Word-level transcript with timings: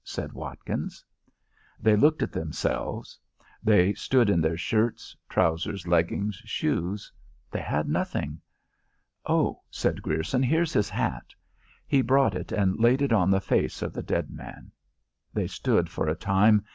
said 0.03 0.33
Watkins. 0.33 1.05
They 1.79 1.95
looked 1.95 2.23
at 2.23 2.31
themselves. 2.31 3.19
They 3.61 3.93
stood 3.93 4.31
in 4.31 4.41
their 4.41 4.57
shirts, 4.57 5.15
trousers, 5.29 5.85
leggings, 5.85 6.37
shoes; 6.43 7.13
they 7.51 7.59
had 7.61 7.87
nothing. 7.87 8.41
"Oh," 9.27 9.61
said 9.69 10.01
Grierson, 10.01 10.41
"here's 10.41 10.73
his 10.73 10.89
hat." 10.89 11.35
He 11.85 12.01
brought 12.01 12.33
it 12.33 12.51
and 12.51 12.79
laid 12.79 13.03
it 13.03 13.13
on 13.13 13.29
the 13.29 13.39
face 13.39 13.83
of 13.83 13.93
the 13.93 14.01
dead 14.01 14.31
man. 14.31 14.71
They 15.35 15.45
stood 15.45 15.87
for 15.87 16.07
a 16.09 16.15
time. 16.15 16.63